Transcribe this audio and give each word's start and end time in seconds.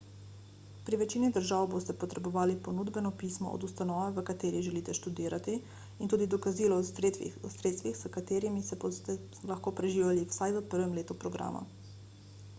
pri 0.85 0.97
večini 0.99 1.27
držav 1.33 1.65
boste 1.73 1.93
potrebovali 2.03 2.53
ponudbeno 2.67 3.09
pismo 3.23 3.49
od 3.57 3.65
ustanove 3.67 4.07
v 4.15 4.23
kateri 4.29 4.61
želite 4.67 4.95
študirati 4.99 5.57
in 6.05 6.11
tudi 6.13 6.27
dokazilo 6.31 6.79
o 6.79 6.85
sredstvih 6.87 7.93
s 8.01 8.11
katerimi 8.17 8.65
se 8.71 8.79
boste 8.85 9.17
lahko 9.53 9.75
preživljali 9.81 10.25
vsaj 10.33 10.57
v 10.61 10.65
prvem 10.73 10.97
letu 11.01 11.19
programa 11.25 11.63